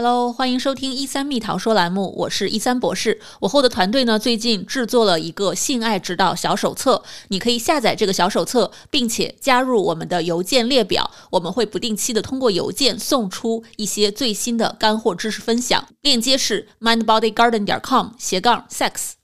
[0.00, 3.20] Hello，欢迎收听一三蜜桃说栏目，我是一三博士。
[3.40, 15.88] 我后的团队呢，最近制作了一个性爱指导小手册，你可以下载这个小手册，并且加入我们的邮件列表，我们会不定期的通过邮件送出一些最新的干货知识分享。
[16.02, 19.14] 链接是 mindbodygarden 点 com 斜杠 sex。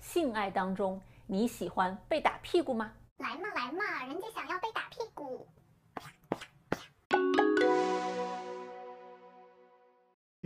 [0.00, 2.90] 性爱当中，你喜欢被打屁股吗？
[3.18, 4.66] 来嘛来嘛，人家想要被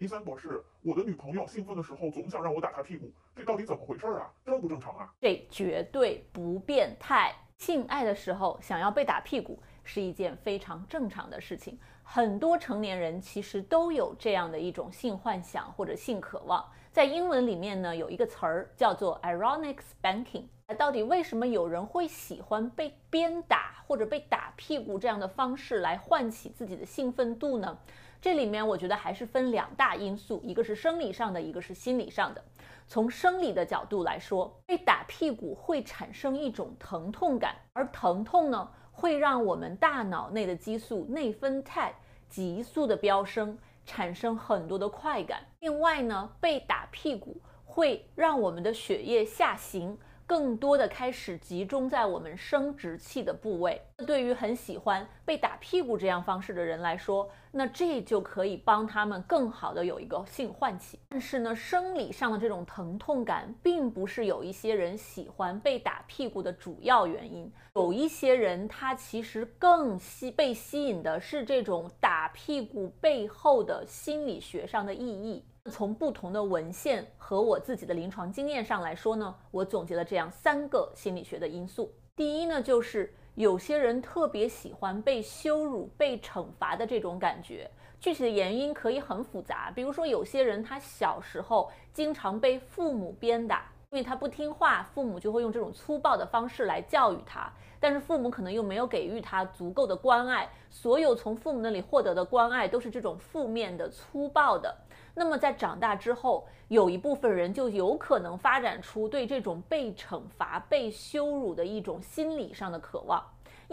[0.00, 4.32] 一三博士，我的女朋友兴奋的时候总想让我打她屁股，这到底怎么回事啊？
[4.46, 5.12] 正不正常啊？
[5.20, 7.34] 这绝对不变态。
[7.58, 16.64] 性爱的时候想要被打屁股是一件非常正常的事情，很多成年人其实都有这样的一种性幻想或者性渴望。
[16.90, 20.44] 在英文里面呢，有一个词儿叫做 ironic spanking。
[20.78, 27.76] 到底为什么有人会喜欢被鞭打或者被打屁股这样的方式来唤起自己的兴奋度呢？
[28.20, 32.44] 这里面我觉得还是分两大因素，一个是生理上的，一个是心理上的。
[32.86, 41.94] 从生理的角度来说，被打屁股会产生一种疼痛感，而疼痛呢，会让我们大脑内的激素内分肽
[42.28, 45.40] 急速的飙升，产生很多的快感。
[45.60, 49.96] 另外呢，被打屁股会让我们的血液下行。
[50.26, 53.82] 更多的开始集中在我们生殖器的部位。
[54.04, 60.98] 对于很喜欢被打屁股这样方式的人来说，那这就可以帮他们更好的有一个性唤起。
[61.08, 67.50] 但是呢，生理上的这种疼痛感，并不是有一些人喜欢被打屁股的主要原因。
[67.74, 75.44] 有一些人他其实更吸被吸引的是这种打屁股背后的心理学上的意义。
[75.70, 81.92] 从不同的文献和我自己的临床经验上来说呢，我总结了这样三个心理学的因素。
[82.16, 87.70] 第一呢，就是有些人特别喜欢被羞辱、被惩罚的这种感觉。
[88.00, 104.72] 具体的原因可以很复杂，比如说有些人他小时候经常被父母鞭打，因为他不听话，父母就会用这种粗暴的方式来教育他，但是父母可能又没有给予他足够的关爱，所有从父母那里获得的关爱都是这种负面的、粗暴的。
[105.12, 113.20] 那么在长大之后，有一部分人就有可能发展出对这种被惩罚、被羞辱的一种心理上的渴望。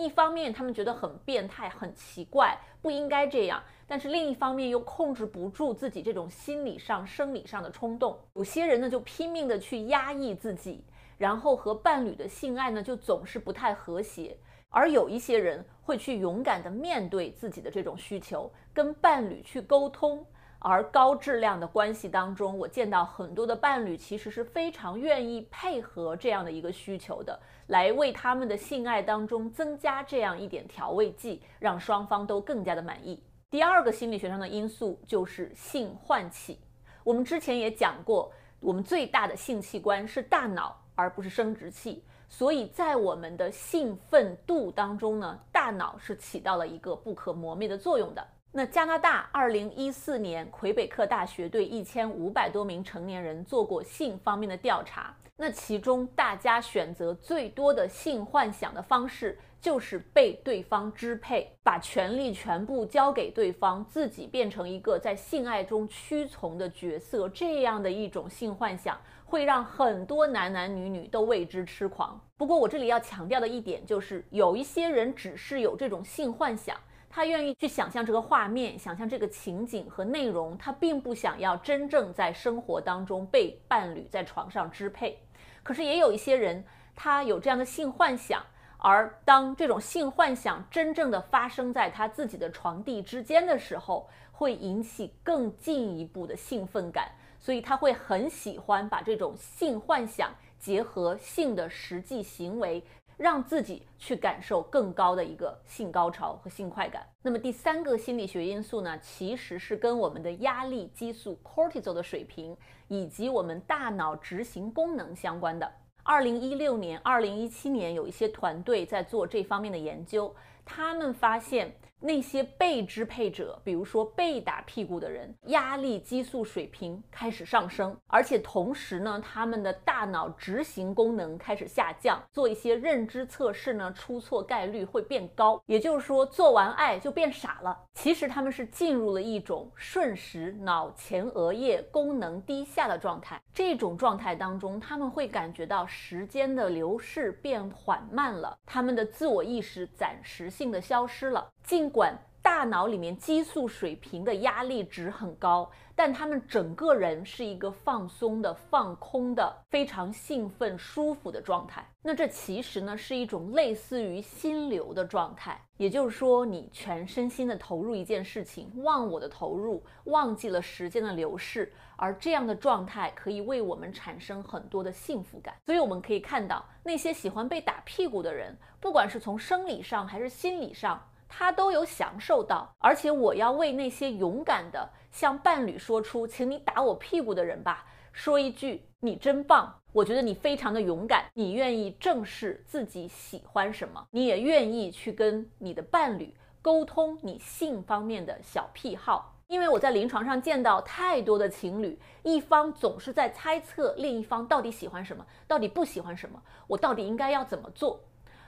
[0.03, 8.17] 一方面，他们觉得很变态、很奇怪，不应该这样；但是另一方面又控制不住自己这种心理上、生理上的冲动。
[8.35, 10.83] 有些人呢，就拼命的去压抑自己，
[11.17, 14.37] 然后和伴侣的性爱呢，就总是不太和谐。
[14.69, 20.23] 而有一些人会去勇敢的面对自己的这种需求，跟伴侣去沟通。
[20.59, 33.21] 而高质量的关系当中，我见到很多的伴侣其实是非常愿意配合这样的一个需求的，来为他们的性爱当中增加这样一点调味剂，让双方都更加的满意。
[33.49, 36.59] 第二个心理学上的因素就是性唤起。
[37.03, 48.27] 我们之前也讲过，我们最大的性器官是大脑，而不是生殖器，所以在我们的兴奋度当中呢，大脑是起到了一个不可磨灭的作用的。
[48.57, 72.19] 那加拿大二零一四年魁北克大学对一千五百多名成年人做过性方面的调查，那其中大家选择最多的性幻想的方式就是被对方支配，把权力全部交给对方，自己变成一个在性爱中屈从的角色，这样的一种性幻想会让很多男男女女都为之痴狂。
[72.35, 76.75] 不过我这里要强调的一点就是，有一些人只是有这种性幻想。
[77.09, 85.17] 他愿意去想象这个画面，想象这个情景和内容，他并不想要真正在生活当中被伴侣在床上支配。
[85.63, 86.63] 可是也有一些人，
[86.95, 88.43] 他有这样的性幻想，
[88.77, 102.83] 而当这种性幻想真正的发生在他自己的床地之间的时候，会引起更进一步的兴奋感，所以他会很喜欢把这种性幻想结合性的实际行为。
[103.17, 107.05] 让自己去感受更高的一个性高潮和性快感。
[107.23, 112.55] 那么第三个心理学因素呢，其实是跟我们的压力激素 cortisol 的水平
[112.87, 115.69] 以及我们大脑执行功能相关的。
[116.03, 120.33] 二零一六年、二零一七年有一些团队在做这方面的研究，
[120.67, 121.73] 他们发现。
[121.99, 132.21] 那些被支配者，比如说被打屁股的人，压力激素水平开始上升，而且同时呢，他们的大脑执行功能开始下降。
[132.31, 135.59] 做一些认知测试呢，出错概率会变高。
[135.65, 137.75] 也就是说，做完爱就变傻了。
[137.95, 143.41] 其实他们是进入了一种瞬时脑前额叶功能低下的状态。
[143.51, 151.47] 这种状态当中，他们会感觉到时间的流逝变缓慢了，他们的自我意识暂时性的消失了。
[151.63, 161.87] 尽管大脑里面激素水平的压力值很高，但他们整个人是一个放松的、放空的、非常兴奋、舒服的状态。
[162.07, 175.53] 那这其实呢是一种类似于心流的状态，也就是说，你全身心的投入一件事情，忘我的投入，忘记了时间的流逝，而这样的状态可以为我们产生很多的幸福感。
[175.65, 181.09] 所以我们可以看到，那些喜欢被打屁股的人，不管是从生理上还是心理上。
[181.27, 189.75] 他都有享受到，而且我要为那些勇敢的向伴侣说出“请你打我屁股”的人吧，说一句：你真棒！
[189.93, 196.33] 我觉得你非常的勇敢，你愿意正视自己喜欢什么，你也愿意去跟你的伴侣
[196.63, 199.35] 沟通你性方面的小癖好。
[199.45, 207.99] 因为我在临床上见到太多的情侣，一方总是在猜测另一方到底喜欢什么，到底不喜欢什么，我到底应该要怎么做。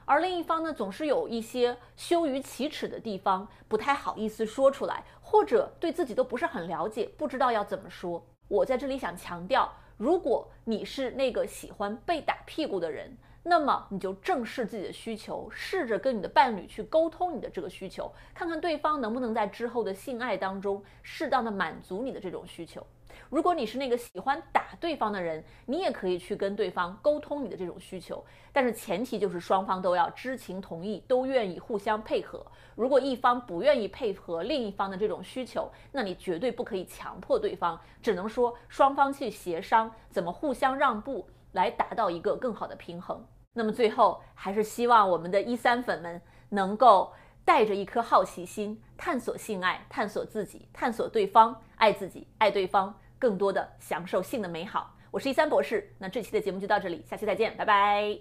[0.05, 8.25] 而另一方呢，总是有一些羞于启齿的地方，不太好意思说出来，或者对自己都不是很了解，不知道要怎么说。
[8.47, 22.81] 我在这里想强调，如果你是那个喜欢被打屁股的人，那么你就正视自己的需求，试着跟你的伴侣去沟通你的这个需求，看看对方能不能在之后的性爱当中适当的满足你的这种需求。
[23.29, 32.45] 如果你是那个喜欢打对方的人，你也可以去跟对方沟通你的这种需求，但是前提就是双方都要知情同意，都愿意互相配合。
[32.75, 43.25] 如果一方不愿意配合另一方的这种需求，那你绝对不可以强迫对方，只能说双方去协商怎么互相让步，来达到一个更好的平衡。
[43.53, 47.11] 那么最后还是希望我们的一三粉们能够
[47.49, 52.95] 带着一颗好奇心，探索性爱，探索自己，探索对方，爱自己，爱对方。
[53.17, 55.91] 更多的享受性的美好，我是一三博士。
[55.97, 58.17] 那这期的节目就到这里，下期再见，拜拜。